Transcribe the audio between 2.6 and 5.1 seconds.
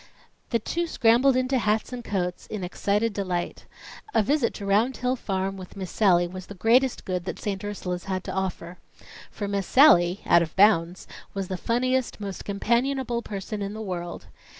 excited delight. A visit to Round